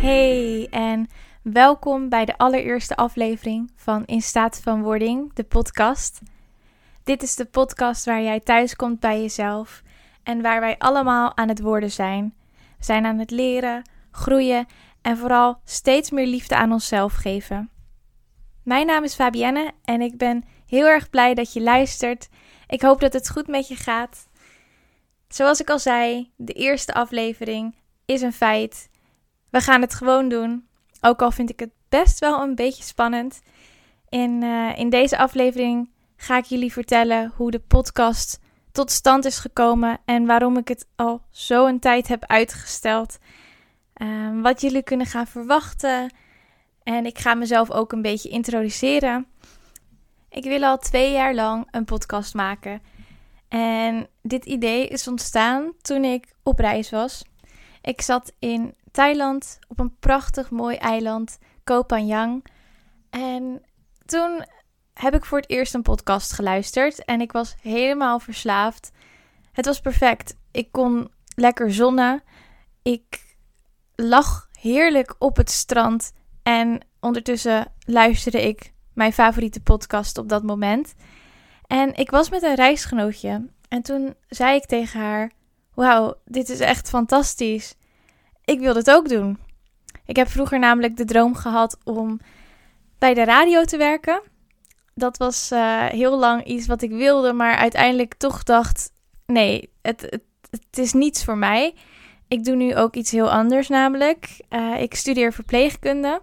Hey 0.00 0.66
en 0.70 1.08
welkom 1.42 2.08
bij 2.08 2.24
de 2.24 2.38
allereerste 2.38 2.96
aflevering 2.96 3.70
van 3.76 4.04
In 4.04 4.22
Staat 4.22 4.60
van 4.62 4.82
Wording, 4.82 5.34
de 5.34 5.44
podcast. 5.44 6.20
Dit 7.02 7.22
is 7.22 7.34
de 7.34 7.44
podcast 7.44 8.04
waar 8.04 8.22
jij 8.22 8.40
thuis 8.40 8.76
komt 8.76 9.00
bij 9.00 9.20
jezelf 9.20 9.82
en 10.22 10.42
waar 10.42 10.60
wij 10.60 10.78
allemaal 10.78 11.36
aan 11.36 11.48
het 11.48 11.60
worden 11.60 11.90
zijn. 11.90 12.34
We 12.78 12.84
zijn 12.84 13.06
aan 13.06 13.18
het 13.18 13.30
leren, 13.30 13.82
groeien 14.10 14.66
en 15.02 15.16
vooral 15.16 15.60
steeds 15.64 16.10
meer 16.10 16.26
liefde 16.26 16.56
aan 16.56 16.72
onszelf 16.72 17.14
geven. 17.14 17.70
Mijn 18.62 18.86
naam 18.86 19.04
is 19.04 19.14
Fabienne 19.14 19.72
en 19.84 20.00
ik 20.00 20.18
ben 20.18 20.44
heel 20.66 20.86
erg 20.86 21.10
blij 21.10 21.34
dat 21.34 21.52
je 21.52 21.60
luistert. 21.60 22.28
Ik 22.66 22.82
hoop 22.82 23.00
dat 23.00 23.12
het 23.12 23.30
goed 23.30 23.46
met 23.46 23.68
je 23.68 23.76
gaat. 23.76 24.28
Zoals 25.28 25.60
ik 25.60 25.70
al 25.70 25.78
zei, 25.78 26.30
de 26.36 26.52
eerste 26.52 26.94
aflevering 26.94 27.74
is 28.04 28.22
een 28.22 28.32
feit. 28.32 28.88
We 29.50 29.60
gaan 29.60 29.80
het 29.80 29.94
gewoon 29.94 30.28
doen. 30.28 30.66
Ook 31.00 31.22
al 31.22 31.30
vind 31.30 31.50
ik 31.50 31.60
het 31.60 31.70
best 31.88 32.18
wel 32.18 32.42
een 32.42 32.54
beetje 32.54 32.82
spannend. 32.82 33.40
In, 34.08 34.42
uh, 34.42 34.78
in 34.78 34.90
deze 34.90 35.18
aflevering 35.18 35.90
ga 36.16 36.36
ik 36.36 36.44
jullie 36.44 36.72
vertellen 36.72 37.32
hoe 37.36 37.50
de 37.50 37.58
podcast 37.58 38.40
tot 38.72 38.90
stand 38.90 39.24
is 39.24 39.38
gekomen 39.38 39.98
en 40.04 40.26
waarom 40.26 40.56
ik 40.56 40.68
het 40.68 40.86
al 40.96 41.22
zo 41.30 41.66
een 41.66 41.80
tijd 41.80 42.08
heb 42.08 42.24
uitgesteld. 42.26 43.18
Uh, 43.96 44.42
wat 44.42 44.60
jullie 44.60 44.82
kunnen 44.82 45.06
gaan 45.06 45.26
verwachten. 45.26 46.14
En 46.82 47.06
ik 47.06 47.18
ga 47.18 47.34
mezelf 47.34 47.70
ook 47.70 47.92
een 47.92 48.02
beetje 48.02 48.28
introduceren. 48.28 49.26
Ik 50.34 50.44
wil 50.44 50.62
al 50.62 50.78
twee 50.78 51.12
jaar 51.12 51.34
lang 51.34 51.68
een 51.70 51.84
podcast 51.84 52.34
maken. 52.34 52.82
En 53.48 54.08
dit 54.22 54.44
idee 54.44 54.86
is 54.88 55.08
ontstaan 55.08 55.72
toen 55.82 56.04
ik 56.04 56.34
op 56.42 56.58
reis 56.58 56.90
was. 56.90 57.24
Ik 57.82 58.00
zat 58.00 58.32
in 58.38 58.74
Thailand 58.90 59.58
op 59.68 59.78
een 59.78 59.96
prachtig 59.98 60.50
mooi 60.50 60.76
eiland, 60.76 61.38
Koh 61.64 61.84
Phangan. 61.86 62.42
En 63.10 63.62
toen 64.06 64.44
heb 64.94 65.14
ik 65.14 65.24
voor 65.24 65.38
het 65.38 65.50
eerst 65.50 65.74
een 65.74 65.82
podcast 65.82 66.32
geluisterd 66.32 67.04
en 67.04 67.20
ik 67.20 67.32
was 67.32 67.54
helemaal 67.60 68.18
verslaafd. 68.18 68.90
Het 69.52 69.66
was 69.66 69.80
perfect. 69.80 70.36
Ik 70.50 70.72
kon 70.72 71.10
lekker 71.34 71.72
zonnen. 71.72 72.22
Ik 72.82 73.36
lag 73.94 74.48
heerlijk 74.60 75.14
op 75.18 75.36
het 75.36 75.50
strand 75.50 76.12
en 76.42 76.80
ondertussen 77.00 77.72
luisterde 77.86 78.42
ik 78.42 78.73
mijn 78.94 79.12
favoriete 79.12 79.60
podcast 79.60 80.18
op 80.18 80.28
dat 80.28 80.42
moment. 80.42 80.94
En 81.66 81.94
ik 81.94 82.10
was 82.10 82.30
met 82.30 82.42
een 82.42 82.54
reisgenootje 82.54 83.46
en 83.68 83.82
toen 83.82 84.14
zei 84.28 84.56
ik 84.56 84.66
tegen 84.66 85.00
haar: 85.00 85.30
Wauw, 85.74 86.14
dit 86.24 86.48
is 86.48 86.60
echt 86.60 86.88
fantastisch. 86.88 87.74
Ik 88.44 88.60
wil 88.60 88.72
dit 88.72 88.90
ook 88.90 89.08
doen. 89.08 89.38
Ik 90.06 90.16
heb 90.16 90.28
vroeger 90.28 90.58
namelijk 90.58 90.96
de 90.96 91.04
droom 91.04 91.34
gehad 91.34 91.78
om 91.84 92.20
bij 92.98 93.14
de 93.14 93.24
radio 93.24 93.64
te 93.64 93.76
werken. 93.76 94.22
Dat 94.94 95.16
was 95.16 95.52
uh, 95.52 95.84
heel 95.84 96.18
lang 96.18 96.44
iets 96.44 96.66
wat 96.66 96.82
ik 96.82 96.90
wilde, 96.90 97.32
maar 97.32 97.56
uiteindelijk 97.56 98.14
toch 98.14 98.42
dacht: 98.42 98.92
nee, 99.26 99.70
het, 99.82 100.00
het, 100.00 100.22
het 100.50 100.78
is 100.78 100.92
niets 100.92 101.24
voor 101.24 101.38
mij. 101.38 101.74
Ik 102.28 102.44
doe 102.44 102.56
nu 102.56 102.76
ook 102.76 102.94
iets 102.94 103.10
heel 103.10 103.30
anders, 103.30 103.68
namelijk. 103.68 104.40
Uh, 104.50 104.80
ik 104.80 104.94
studeer 104.94 105.32
verpleegkunde. 105.32 106.22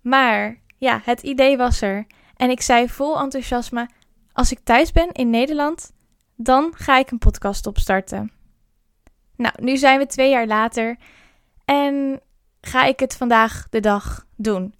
Maar 0.00 0.60
ja, 0.84 1.00
het 1.04 1.22
idee 1.22 1.56
was 1.56 1.80
er. 1.80 2.06
En 2.36 2.50
ik 2.50 2.60
zei 2.60 2.88
vol 2.88 3.20
enthousiasme: 3.20 3.88
als 4.32 4.52
ik 4.52 4.58
thuis 4.64 4.92
ben 4.92 5.12
in 5.12 5.30
Nederland, 5.30 5.92
dan 6.36 6.72
ga 6.76 6.98
ik 6.98 7.10
een 7.10 7.18
podcast 7.18 7.66
opstarten. 7.66 8.32
Nou, 9.36 9.54
nu 9.62 9.76
zijn 9.76 9.98
we 9.98 10.06
twee 10.06 10.30
jaar 10.30 10.46
later 10.46 10.96
en 11.64 12.20
ga 12.60 12.84
ik 12.84 13.00
het 13.00 13.16
vandaag 13.16 13.66
de 13.70 13.80
dag 13.80 14.26
doen. 14.36 14.74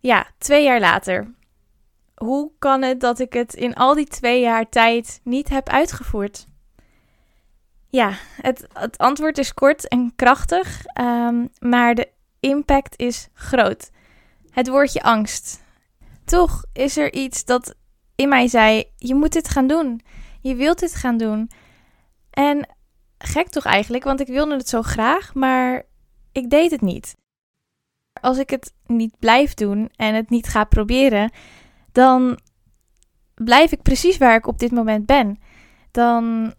Ja, 0.00 0.26
twee 0.38 0.64
jaar 0.64 0.80
later. 0.80 1.34
Hoe 2.14 2.50
kan 2.58 2.82
het 2.82 3.00
dat 3.00 3.18
ik 3.18 3.32
het 3.32 3.54
in 3.54 3.74
al 3.74 3.94
die 3.94 4.06
twee 4.06 4.40
jaar 4.40 4.68
tijd 4.68 5.20
niet 5.24 5.48
heb 5.48 5.68
uitgevoerd? 5.68 6.46
Ja, 7.88 8.12
het, 8.42 8.66
het 8.72 8.98
antwoord 8.98 9.38
is 9.38 9.54
kort 9.54 9.88
en 9.88 10.12
krachtig, 10.16 10.84
um, 11.00 11.48
maar 11.58 11.94
de 11.94 12.08
impact 12.40 12.98
is 12.98 13.28
groot. 13.32 13.90
Het 14.58 14.68
woordje 14.68 15.02
angst. 15.02 15.62
Toch 16.24 16.64
is 16.72 16.96
er 16.96 17.12
iets 17.12 17.44
dat 17.44 17.74
in 18.14 18.28
mij 18.28 18.48
zei: 18.48 18.84
je 18.96 19.14
moet 19.14 19.32
dit 19.32 19.48
gaan 19.48 19.66
doen. 19.66 20.00
Je 20.40 20.54
wilt 20.54 20.78
dit 20.78 20.94
gaan 20.94 21.16
doen. 21.16 21.50
En 22.30 22.68
gek 23.18 23.48
toch 23.48 23.64
eigenlijk, 23.64 24.04
want 24.04 24.20
ik 24.20 24.26
wilde 24.26 24.56
het 24.56 24.68
zo 24.68 24.82
graag, 24.82 25.34
maar 25.34 25.82
ik 26.32 26.50
deed 26.50 26.70
het 26.70 26.80
niet. 26.80 27.16
Als 28.20 28.38
ik 28.38 28.50
het 28.50 28.74
niet 28.86 29.18
blijf 29.18 29.54
doen 29.54 29.90
en 29.96 30.14
het 30.14 30.30
niet 30.30 30.48
ga 30.48 30.64
proberen, 30.64 31.32
dan 31.92 32.38
blijf 33.34 33.72
ik 33.72 33.82
precies 33.82 34.18
waar 34.18 34.36
ik 34.36 34.46
op 34.46 34.58
dit 34.58 34.70
moment 34.70 35.06
ben. 35.06 35.40
Dan 35.90 36.54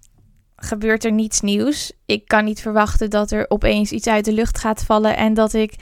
gebeurt 0.56 1.04
er 1.04 1.12
niets 1.12 1.42
nieuws. 1.42 1.92
Ik 2.06 2.28
kan 2.28 2.46
niet 2.46 2.62
verwachten 2.62 3.10
dat 3.10 3.32
er 3.32 3.46
opeens 3.50 3.92
iets 3.92 4.08
uit 4.08 4.26
de 4.26 4.34
lucht 4.34 4.58
gaat 4.58 4.84
vallen 4.84 5.18
en 5.18 5.34
dat 5.34 5.54
ik 5.54 5.76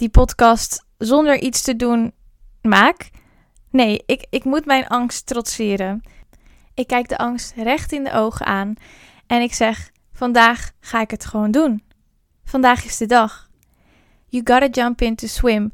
die 0.00 0.08
podcast 0.08 0.86
zonder 0.98 1.40
iets 1.40 1.62
te 1.62 1.76
doen 1.76 2.12
maak. 2.62 3.10
Nee, 3.70 4.02
ik, 4.06 4.26
ik 4.30 4.44
moet 4.44 4.64
mijn 4.66 4.86
angst 4.86 5.26
trotseren. 5.26 6.02
Ik 6.74 6.86
kijk 6.86 7.08
de 7.08 7.18
angst 7.18 7.52
recht 7.56 7.92
in 7.92 8.04
de 8.04 8.12
ogen 8.12 8.46
aan 8.46 8.74
en 9.26 9.42
ik 9.42 9.54
zeg: 9.54 9.90
Vandaag 10.12 10.70
ga 10.80 11.00
ik 11.00 11.10
het 11.10 11.24
gewoon 11.24 11.50
doen. 11.50 11.82
Vandaag 12.44 12.84
is 12.84 12.96
de 12.96 13.06
dag. 13.06 13.50
You 14.26 14.42
gotta 14.46 14.82
jump 14.82 15.00
in 15.00 15.14
to 15.14 15.26
swim. 15.26 15.72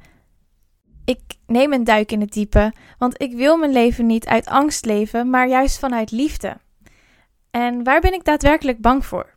Ik 1.04 1.20
neem 1.46 1.72
een 1.72 1.84
duik 1.84 2.12
in 2.12 2.20
het 2.20 2.32
diepe, 2.32 2.72
want 2.98 3.22
ik 3.22 3.34
wil 3.34 3.56
mijn 3.56 3.72
leven 3.72 4.06
niet 4.06 4.26
uit 4.26 4.46
angst 4.46 4.84
leven, 4.84 5.30
maar 5.30 5.48
juist 5.48 5.78
vanuit 5.78 6.10
liefde. 6.10 6.56
En 7.50 7.84
waar 7.84 8.00
ben 8.00 8.12
ik 8.12 8.24
daadwerkelijk 8.24 8.80
bang 8.80 9.04
voor? 9.06 9.34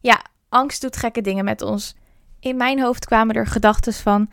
Ja, 0.00 0.22
angst 0.48 0.80
doet 0.80 0.96
gekke 0.96 1.20
dingen 1.20 1.44
met 1.44 1.62
ons. 1.62 1.96
In 2.40 2.56
mijn 2.56 2.80
hoofd 2.80 3.06
kwamen 3.06 3.34
er 3.34 3.46
gedachten 3.46 3.92
van: 3.92 4.30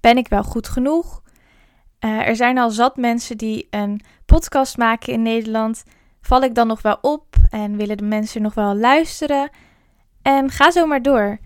ben 0.00 0.16
ik 0.16 0.28
wel 0.28 0.42
goed 0.42 0.68
genoeg? 0.68 1.22
Uh, 2.00 2.28
er 2.28 2.36
zijn 2.36 2.58
al 2.58 2.70
zat 2.70 2.96
mensen 2.96 3.36
die 3.36 3.66
een 3.70 4.00
podcast 4.26 4.76
maken 4.76 5.12
in 5.12 5.22
Nederland. 5.22 5.84
Val 6.20 6.42
ik 6.42 6.54
dan 6.54 6.66
nog 6.66 6.82
wel 6.82 6.98
op 7.00 7.34
en 7.50 7.76
willen 7.76 7.96
de 7.96 8.04
mensen 8.04 8.42
nog 8.42 8.54
wel 8.54 8.74
luisteren? 8.74 9.50
En 10.22 10.50
ga 10.50 10.70
zo 10.70 10.86
maar 10.86 11.02
door. 11.02 11.38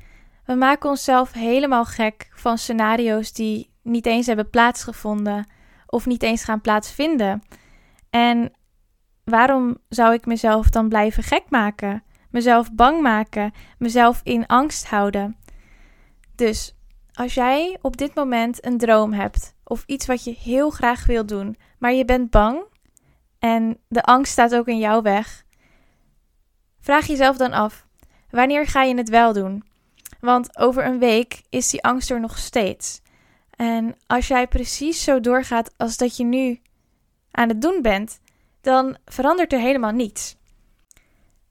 We 0.44 0.54
maken 0.54 0.90
onszelf 0.90 1.32
helemaal 1.32 1.84
gek 1.84 2.28
van 2.34 2.58
scenario's 2.58 3.32
die 3.32 3.70
niet 3.82 4.06
eens 4.06 4.26
hebben 4.26 4.50
plaatsgevonden 4.50 5.46
of 5.86 6.06
niet 6.06 6.22
eens 6.22 6.44
gaan 6.44 6.60
plaatsvinden. 6.60 7.42
En 8.10 8.52
waarom 9.24 9.78
zou 9.88 10.14
ik 10.14 10.26
mezelf 10.26 10.68
dan 10.68 10.88
blijven 10.88 11.22
gek 11.22 11.44
maken? 11.48 12.02
Mezelf 12.30 12.72
bang 12.72 13.02
maken, 13.02 13.52
mezelf 13.78 14.20
in 14.24 14.46
angst 14.46 14.86
houden. 14.86 15.36
Dus 16.40 16.74
als 17.12 17.34
jij 17.34 17.78
op 17.82 17.96
dit 17.96 18.14
moment 18.14 18.64
een 18.66 18.78
droom 18.78 19.12
hebt 19.12 19.54
of 19.64 19.84
iets 19.86 20.06
wat 20.06 20.24
je 20.24 20.36
heel 20.42 20.70
graag 20.70 21.06
wil 21.06 21.26
doen, 21.26 21.56
maar 21.78 21.92
je 21.92 22.04
bent 22.04 22.30
bang 22.30 22.62
en 23.38 23.78
de 23.88 24.02
angst 24.02 24.32
staat 24.32 24.54
ook 24.54 24.66
in 24.66 24.78
jouw 24.78 25.02
weg, 25.02 25.44
vraag 26.80 27.06
jezelf 27.06 27.36
dan 27.36 27.52
af: 27.52 27.86
wanneer 28.30 28.66
ga 28.66 28.82
je 28.82 28.94
het 28.94 29.08
wel 29.08 29.32
doen? 29.32 29.64
Want 30.20 30.58
over 30.58 30.84
een 30.84 30.98
week 30.98 31.42
is 31.48 31.70
die 31.70 31.82
angst 31.82 32.10
er 32.10 32.20
nog 32.20 32.38
steeds. 32.38 33.00
En 33.50 33.96
als 34.06 34.28
jij 34.28 34.46
precies 34.46 35.04
zo 35.04 35.20
doorgaat 35.20 35.74
als 35.76 35.96
dat 35.96 36.16
je 36.16 36.24
nu 36.24 36.60
aan 37.30 37.48
het 37.48 37.62
doen 37.62 37.82
bent, 37.82 38.20
dan 38.60 38.96
verandert 39.04 39.52
er 39.52 39.60
helemaal 39.60 39.92
niets. 39.92 40.36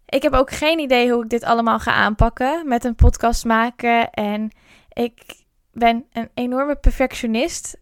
Ik 0.06 0.22
heb 0.22 0.34
ook 0.34 0.52
geen 0.52 0.80
idee 0.80 1.12
hoe 1.12 1.24
ik 1.24 1.30
dit 1.30 1.44
allemaal 1.44 1.80
ga 1.80 1.94
aanpakken 1.94 2.68
met 2.68 2.84
een 2.84 2.96
podcast 2.96 3.46
maken. 3.46 4.10
En 4.10 4.52
ik 5.00 5.46
ben 5.72 6.06
een 6.12 6.30
enorme 6.34 6.76
perfectionist. 6.76 7.78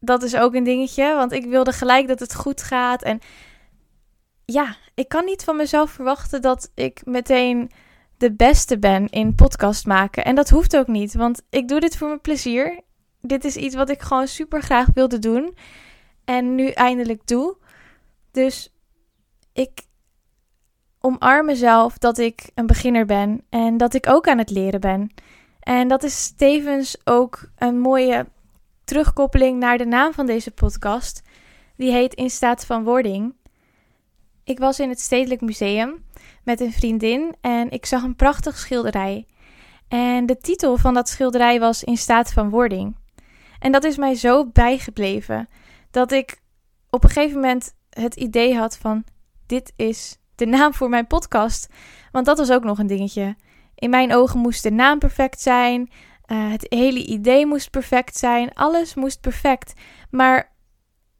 Dat 0.00 0.22
is 0.22 0.36
ook 0.36 0.54
een 0.54 0.64
dingetje, 0.64 1.14
want 1.14 1.32
ik 1.32 1.44
wilde 1.44 1.72
gelijk 1.72 2.08
dat 2.08 2.20
het 2.20 2.34
goed 2.34 2.62
gaat. 2.62 3.02
En 3.02 3.18
ja, 4.44 4.76
ik 4.94 5.08
kan 5.08 5.24
niet 5.24 5.44
van 5.44 5.56
mezelf 5.56 5.90
verwachten 5.90 6.42
dat 6.42 6.70
ik 6.74 7.00
meteen 7.04 7.70
de 8.16 8.32
beste 8.32 8.78
ben 8.78 9.08
in 9.08 9.34
podcast 9.34 9.86
maken. 9.86 10.24
En 10.24 10.34
dat 10.34 10.50
hoeft 10.50 10.76
ook 10.76 10.86
niet, 10.86 11.14
want 11.14 11.42
ik 11.50 11.68
doe 11.68 11.80
dit 11.80 11.96
voor 11.96 12.08
mijn 12.08 12.20
plezier. 12.20 12.80
Dit 13.20 13.44
is 13.44 13.56
iets 13.56 13.74
wat 13.74 13.90
ik 13.90 14.02
gewoon 14.02 14.28
super 14.28 14.62
graag 14.62 14.88
wilde 14.94 15.18
doen. 15.18 15.56
En 16.24 16.54
nu 16.54 16.68
eindelijk 16.68 17.26
doe. 17.26 17.56
Dus 18.30 18.74
ik 19.52 19.82
omarm 21.00 21.46
mezelf 21.46 21.98
dat 21.98 22.18
ik 22.18 22.50
een 22.54 22.66
beginner 22.66 23.06
ben 23.06 23.44
en 23.48 23.76
dat 23.76 23.94
ik 23.94 24.08
ook 24.08 24.28
aan 24.28 24.38
het 24.38 24.50
leren 24.50 24.80
ben. 24.80 25.10
En 25.62 25.88
dat 25.88 26.02
is 26.02 26.32
tevens 26.36 26.96
ook 27.04 27.48
een 27.56 27.80
mooie 27.80 28.26
terugkoppeling 28.84 29.58
naar 29.58 29.78
de 29.78 29.84
naam 29.84 30.12
van 30.12 30.26
deze 30.26 30.50
podcast. 30.50 31.22
Die 31.76 31.92
heet 31.92 32.14
In 32.14 32.30
staat 32.30 32.66
van 32.66 32.84
wording. 32.84 33.34
Ik 34.44 34.58
was 34.58 34.80
in 34.80 34.88
het 34.88 35.00
Stedelijk 35.00 35.40
Museum 35.40 36.04
met 36.44 36.60
een 36.60 36.72
vriendin 36.72 37.34
en 37.40 37.70
ik 37.70 37.86
zag 37.86 38.02
een 38.02 38.16
prachtig 38.16 38.58
schilderij. 38.58 39.26
En 39.88 40.26
de 40.26 40.38
titel 40.38 40.76
van 40.76 40.94
dat 40.94 41.08
schilderij 41.08 41.60
was 41.60 41.84
In 41.84 41.96
staat 41.96 42.32
van 42.32 42.50
wording. 42.50 42.96
En 43.58 43.72
dat 43.72 43.84
is 43.84 43.96
mij 43.96 44.14
zo 44.14 44.46
bijgebleven 44.46 45.48
dat 45.90 46.12
ik 46.12 46.40
op 46.90 47.04
een 47.04 47.10
gegeven 47.10 47.40
moment 47.40 47.74
het 47.90 48.14
idee 48.14 48.56
had 48.56 48.78
van 48.78 49.04
dit 49.46 49.72
is 49.76 50.18
de 50.34 50.46
naam 50.46 50.74
voor 50.74 50.88
mijn 50.88 51.06
podcast. 51.06 51.68
Want 52.12 52.26
dat 52.26 52.38
was 52.38 52.50
ook 52.50 52.64
nog 52.64 52.78
een 52.78 52.86
dingetje. 52.86 53.36
In 53.82 53.90
mijn 53.90 54.14
ogen 54.14 54.40
moest 54.40 54.62
de 54.62 54.70
naam 54.70 54.98
perfect 54.98 55.40
zijn. 55.40 55.90
Uh, 56.26 56.50
het 56.50 56.66
hele 56.68 57.06
idee 57.06 57.46
moest 57.46 57.70
perfect 57.70 58.16
zijn. 58.16 58.54
Alles 58.54 58.94
moest 58.94 59.20
perfect. 59.20 59.72
Maar 60.10 60.52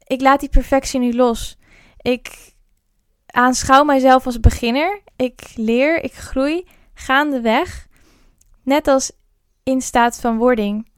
ik 0.03 0.21
laat 0.21 0.39
die 0.39 0.49
perfectie 0.49 0.99
nu 0.99 1.13
los. 1.13 1.57
Ik 1.97 2.53
aanschouw 3.25 3.83
mijzelf 3.83 4.25
als 4.25 4.39
beginner. 4.39 5.01
Ik 5.15 5.51
leer, 5.55 6.03
ik 6.03 6.13
groei 6.13 6.67
gaandeweg. 6.93 7.87
Net 8.63 8.87
als 8.87 9.11
in 9.63 9.81
staat 9.81 10.19
van 10.19 10.37
wording. 10.37 10.89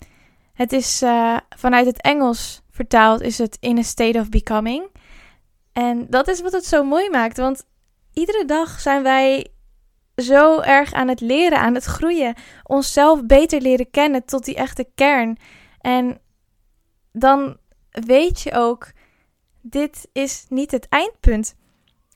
Het 0.53 0.73
is 0.73 1.01
uh, 1.01 1.37
vanuit 1.55 1.85
het 1.85 2.01
Engels 2.01 2.61
vertaald, 2.69 3.21
is 3.21 3.37
het 3.37 3.57
in 3.59 3.77
a 3.77 3.81
state 3.81 4.19
of 4.19 4.29
becoming. 4.29 4.87
En 5.73 6.07
dat 6.09 6.27
is 6.27 6.41
wat 6.41 6.51
het 6.51 6.65
zo 6.65 6.83
mooi 6.83 7.09
maakt. 7.09 7.37
Want 7.37 7.65
iedere 8.13 8.45
dag 8.45 8.79
zijn 8.79 9.03
wij 9.03 9.49
zo 10.15 10.59
erg 10.59 10.93
aan 10.93 11.07
het 11.07 11.21
leren, 11.21 11.59
aan 11.59 11.73
het 11.73 11.83
groeien. 11.83 12.35
Onszelf 12.63 13.25
beter 13.25 13.61
leren 13.61 13.89
kennen 13.91 14.25
tot 14.25 14.45
die 14.45 14.55
echte 14.55 14.87
kern. 14.95 15.37
En 15.81 16.19
dan 17.11 17.57
weet 17.89 18.41
je 18.41 18.53
ook, 18.53 18.91
dit 19.61 20.07
is 20.13 20.45
niet 20.49 20.71
het 20.71 20.87
eindpunt. 20.89 21.55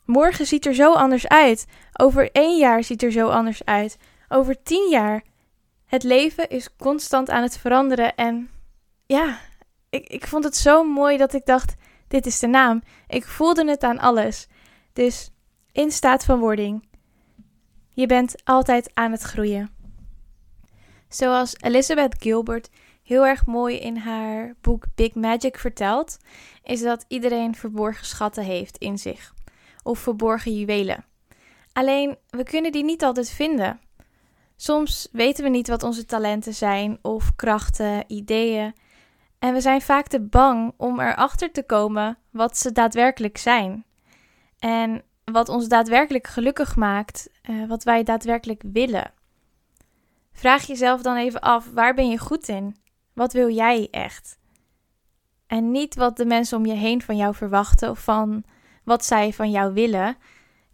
Morgen 0.06 0.46
ziet 0.46 0.66
er 0.66 0.74
zo 0.74 0.94
anders 0.94 1.28
uit. 1.28 1.66
Over 1.94 2.32
één 2.32 2.58
jaar 2.58 2.84
ziet 2.84 3.04
er 3.04 3.12
zo 3.12 3.28
anders 3.28 3.66
uit. 3.66 3.98
Over 4.30 4.64
tien 4.64 4.90
jaar. 4.90 5.24
Het 5.86 6.04
leven 6.04 6.50
is 6.50 6.76
constant 6.76 7.30
aan 7.30 7.44
het 7.44 7.58
veranderen. 7.58 8.16
En 8.16 8.50
ja, 9.06 9.40
ik, 9.90 10.08
ik 10.08 10.28
vond 10.28 10.44
het 10.44 10.56
zo 10.56 10.84
mooi 10.84 11.18
dat 11.18 11.34
ik 11.34 11.46
dacht: 11.46 11.76
dit 12.08 12.26
is 12.26 12.40
de 12.40 12.48
naam. 12.48 12.82
Ik 13.08 13.26
voelde 13.26 13.70
het 13.70 13.84
aan 13.84 14.00
alles. 14.00 14.48
Dus 14.94 15.32
in 15.72 15.92
staat 15.92 16.26
van 16.26 16.40
wording. 16.40 16.89
Je 18.00 18.06
bent 18.06 18.36
altijd 18.44 18.92
aan 18.94 19.12
het 19.12 19.22
groeien. 19.22 19.70
Zoals 21.10 21.56
Elizabeth 21.62 22.16
Gilbert 22.20 22.70
heel 23.04 23.26
erg 23.26 23.46
mooi 23.46 23.78
in 23.78 23.98
haar 23.98 24.56
boek 24.62 24.86
Big 24.96 25.14
Magic 25.16 25.58
vertelt, 25.58 26.18
is 26.64 26.82
dat 26.82 27.06
iedereen 27.08 27.56
verborgen 27.56 28.06
schatten 28.06 28.44
heeft 28.44 28.78
in 28.78 28.98
zich, 28.98 29.34
of 29.84 30.00
verborgen 30.00 30.56
juwelen. 30.56 31.06
Alleen 31.74 32.18
we 32.30 32.44
kunnen 32.44 32.72
die 32.72 32.84
niet 32.84 33.04
altijd 33.04 33.30
vinden. 33.30 33.80
Soms 34.56 35.08
weten 35.12 35.44
we 35.44 35.50
niet 35.50 35.68
wat 35.68 35.84
onze 35.84 36.06
talenten 36.06 36.54
zijn, 36.54 37.00
of 37.02 37.36
krachten, 37.36 38.04
ideeën. 38.08 38.74
En 39.40 39.54
we 39.54 39.62
zijn 39.62 39.82
vaak 39.82 40.08
te 40.08 40.22
bang 40.22 40.74
om 40.78 41.00
erachter 41.00 41.52
te 41.52 41.64
komen 41.64 42.18
wat 42.30 42.58
ze 42.58 42.72
daadwerkelijk 42.72 43.38
zijn. 43.38 43.86
En 44.60 45.04
wat 45.32 45.50
ons 45.50 45.68
daadwerkelijk 45.68 46.28
gelukkig 46.28 46.76
maakt, 46.76 47.30
uh, 47.50 47.68
wat 47.68 47.84
wij 47.84 48.04
daadwerkelijk 48.04 48.62
willen. 48.66 49.12
Vraag 50.32 50.64
jezelf 50.66 51.02
dan 51.02 51.16
even 51.16 51.42
af: 51.42 51.70
waar 51.74 51.94
ben 51.94 52.10
je 52.10 52.18
goed 52.18 52.48
in? 52.48 52.76
Wat 53.14 53.34
wil 53.34 53.50
jij 53.50 53.88
echt? 53.92 54.38
En 55.48 55.72
niet 55.72 55.96
wat 55.96 56.18
de 56.18 56.26
mensen 56.26 56.58
om 56.58 56.66
je 56.66 56.74
heen 56.74 57.02
van 57.02 57.18
jou 57.18 57.36
verwachten 57.36 57.90
of 57.90 58.00
van 58.00 58.44
wat 58.84 59.06
zij 59.06 59.34
van 59.34 59.52
jou 59.52 59.74
willen. 59.74 60.18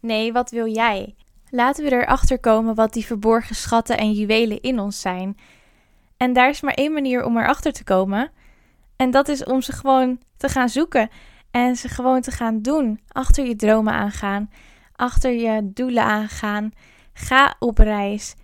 Nee, 0.00 0.32
wat 0.32 0.50
wil 0.50 0.66
jij? 0.66 1.14
Laten 1.50 1.84
we 1.84 1.92
erachter 1.92 2.38
komen 2.38 2.74
wat 2.74 2.92
die 2.92 3.06
verborgen 3.06 3.54
schatten 3.54 3.98
en 3.98 4.12
juwelen 4.12 4.60
in 4.60 4.78
ons 4.80 5.00
zijn. 5.00 5.38
En 6.16 6.32
daar 6.32 6.48
is 6.48 6.60
maar 6.60 6.74
één 6.74 6.92
manier 6.92 7.24
om 7.24 7.36
erachter 7.38 7.72
te 7.72 7.84
komen. 7.84 8.30
En 8.96 9.10
dat 9.10 9.28
is 9.28 9.44
om 9.44 9.62
ze 9.62 9.72
gewoon 9.72 10.18
te 10.36 10.48
gaan 10.48 10.68
zoeken 10.68 11.10
en 11.56 11.76
ze 11.76 11.88
gewoon 11.88 12.20
te 12.20 12.30
gaan 12.30 12.62
doen. 12.62 13.00
Achter 13.08 13.46
je 13.46 13.56
dromen 13.56 13.92
aangaan, 13.92 14.50
achter 14.92 15.32
je 15.32 15.70
doelen 15.72 16.02
aangaan. 16.02 16.70
Ga 17.12 17.56
op 17.58 17.78
reis. 17.78 18.34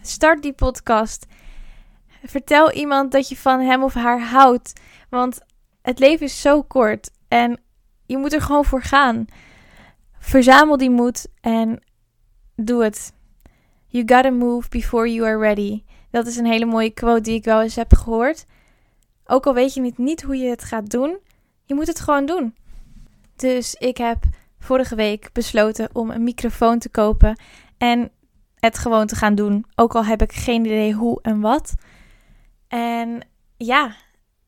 Start 0.00 0.42
die 0.42 0.52
podcast. 0.52 1.26
Vertel 2.24 2.72
iemand 2.72 3.12
dat 3.12 3.28
je 3.28 3.36
van 3.36 3.60
hem 3.60 3.82
of 3.82 3.94
haar 3.94 4.20
houdt. 4.20 4.72
Want 5.10 5.40
het 5.82 5.98
leven 5.98 6.26
is 6.26 6.40
zo 6.40 6.62
kort 6.62 7.10
en 7.28 7.60
je 8.06 8.18
moet 8.18 8.32
er 8.32 8.42
gewoon 8.42 8.64
voor 8.64 8.82
gaan. 8.82 9.24
Verzamel 10.18 10.76
die 10.76 10.90
moed 10.90 11.28
en 11.40 11.82
doe 12.54 12.84
het. 12.84 13.12
You 13.86 14.04
gotta 14.06 14.30
move 14.30 14.68
before 14.68 15.12
you 15.12 15.28
are 15.28 15.38
ready. 15.38 15.82
Dat 16.10 16.26
is 16.26 16.36
een 16.36 16.46
hele 16.46 16.66
mooie 16.66 16.90
quote 16.90 17.20
die 17.20 17.34
ik 17.34 17.44
wel 17.44 17.62
eens 17.62 17.76
heb 17.76 17.94
gehoord. 17.94 18.46
Ook 19.26 19.46
al 19.46 19.54
weet 19.54 19.74
je 19.74 19.80
niet, 19.80 19.98
niet 19.98 20.22
hoe 20.22 20.36
je 20.36 20.48
het 20.48 20.64
gaat 20.64 20.90
doen, 20.90 21.18
je 21.66 21.74
moet 21.74 21.86
het 21.86 22.00
gewoon 22.00 22.26
doen. 22.26 22.54
Dus 23.36 23.74
ik 23.74 23.96
heb 23.96 24.24
vorige 24.58 24.94
week 24.94 25.30
besloten 25.32 25.88
om 25.92 26.10
een 26.10 26.22
microfoon 26.22 26.78
te 26.78 26.88
kopen 26.88 27.40
en 27.78 28.10
het 28.54 28.78
gewoon 28.78 29.06
te 29.06 29.16
gaan 29.16 29.34
doen. 29.34 29.66
Ook 29.74 29.94
al 29.94 30.04
heb 30.04 30.22
ik 30.22 30.32
geen 30.32 30.64
idee 30.64 30.92
hoe 30.92 31.18
en 31.22 31.40
wat. 31.40 31.74
En 32.68 33.26
ja, 33.56 33.94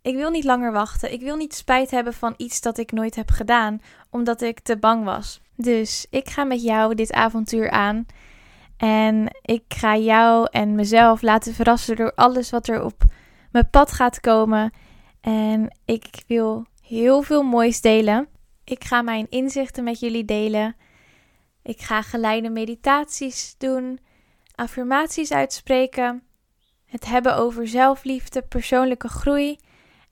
ik 0.02 0.16
wil 0.16 0.30
niet 0.30 0.44
langer 0.44 0.72
wachten. 0.72 1.12
Ik 1.12 1.20
wil 1.20 1.36
niet 1.36 1.54
spijt 1.54 1.90
hebben 1.90 2.14
van 2.14 2.34
iets 2.36 2.60
dat 2.60 2.78
ik 2.78 2.92
nooit 2.92 3.14
heb 3.14 3.30
gedaan, 3.30 3.80
omdat 4.10 4.42
ik 4.42 4.60
te 4.60 4.78
bang 4.78 5.04
was. 5.04 5.40
Dus 5.56 6.06
ik 6.10 6.28
ga 6.28 6.44
met 6.44 6.62
jou 6.62 6.94
dit 6.94 7.12
avontuur 7.12 7.70
aan. 7.70 8.06
En 8.76 9.38
ik 9.42 9.64
ga 9.68 9.96
jou 9.96 10.48
en 10.50 10.74
mezelf 10.74 11.22
laten 11.22 11.54
verrassen 11.54 11.96
door 11.96 12.12
alles 12.14 12.50
wat 12.50 12.68
er 12.68 12.84
op 12.84 13.04
mijn 13.50 13.70
pad 13.70 13.92
gaat 13.92 14.20
komen. 14.20 14.72
En 15.20 15.76
ik 15.84 16.22
wil 16.26 16.66
heel 16.88 17.22
veel 17.22 17.42
moois 17.42 17.80
delen. 17.80 18.28
Ik 18.64 18.84
ga 18.84 19.02
mijn 19.02 19.26
inzichten 19.30 19.84
met 19.84 20.00
jullie 20.00 20.24
delen. 20.24 20.76
Ik 21.62 21.80
ga 21.80 22.02
geleide 22.02 22.50
meditaties 22.50 23.54
doen, 23.58 23.98
affirmaties 24.54 25.32
uitspreken, 25.32 26.22
het 26.86 27.06
hebben 27.06 27.36
over 27.36 27.68
zelfliefde, 27.68 28.42
persoonlijke 28.42 29.08
groei 29.08 29.58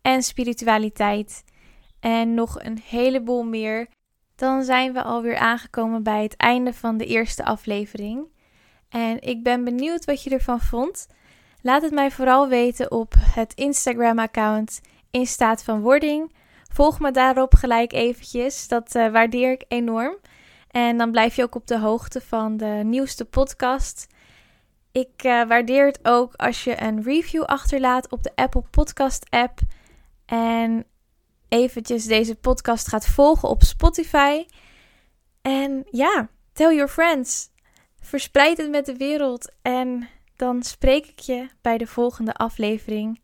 en 0.02 0.22
spiritualiteit. 0.22 1.44
En 2.00 2.34
nog 2.34 2.62
een 2.62 2.78
heleboel 2.84 3.42
meer. 3.42 3.88
Dan 4.34 4.62
zijn 4.64 4.92
we 4.92 5.02
alweer 5.02 5.36
aangekomen 5.36 6.02
bij 6.02 6.22
het 6.22 6.36
einde 6.36 6.72
van 6.72 6.96
de 6.96 7.06
eerste 7.06 7.44
aflevering. 7.44 8.26
En 8.88 9.20
ik 9.20 9.42
ben 9.42 9.64
benieuwd 9.64 10.04
wat 10.04 10.22
je 10.22 10.30
ervan 10.30 10.60
vond. 10.60 11.06
Laat 11.62 11.82
het 11.82 11.92
mij 11.92 12.10
vooral 12.10 12.48
weten 12.48 12.90
op 12.90 13.14
het 13.18 13.54
Instagram-account 13.54 14.80
in 15.10 15.26
staat 15.26 15.64
van 15.64 15.80
wording. 15.80 16.32
Volg 16.76 17.00
me 17.00 17.10
daarop 17.10 17.54
gelijk 17.54 17.92
eventjes. 17.92 18.68
Dat 18.68 18.94
uh, 18.94 19.08
waardeer 19.08 19.52
ik 19.52 19.64
enorm. 19.68 20.16
En 20.70 20.98
dan 20.98 21.10
blijf 21.10 21.36
je 21.36 21.42
ook 21.42 21.54
op 21.54 21.66
de 21.66 21.78
hoogte 21.78 22.20
van 22.20 22.56
de 22.56 22.80
nieuwste 22.84 23.24
podcast. 23.24 24.06
Ik 24.92 25.24
uh, 25.24 25.46
waardeer 25.48 25.86
het 25.86 25.98
ook 26.02 26.34
als 26.34 26.64
je 26.64 26.82
een 26.82 27.02
review 27.02 27.42
achterlaat 27.42 28.10
op 28.10 28.22
de 28.22 28.32
Apple 28.34 28.64
Podcast 28.70 29.30
app. 29.30 29.58
En 30.26 30.84
eventjes 31.48 32.04
deze 32.04 32.34
podcast 32.34 32.88
gaat 32.88 33.06
volgen 33.06 33.48
op 33.48 33.62
Spotify. 33.62 34.46
En 35.42 35.86
ja, 35.90 36.28
tell 36.52 36.74
your 36.74 36.88
friends. 36.88 37.50
Verspreid 38.00 38.58
het 38.58 38.70
met 38.70 38.86
de 38.86 38.96
wereld. 38.96 39.52
En 39.62 40.08
dan 40.36 40.62
spreek 40.62 41.06
ik 41.06 41.18
je 41.18 41.48
bij 41.60 41.78
de 41.78 41.86
volgende 41.86 42.34
aflevering. 42.34 43.20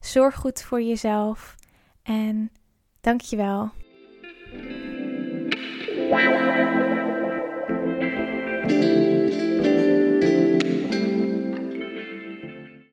Zorg 0.00 0.34
goed 0.34 0.62
voor 0.62 0.82
jezelf. 0.82 1.54
En 2.02 2.50
dankjewel. 3.06 3.70
wel. 6.10 6.95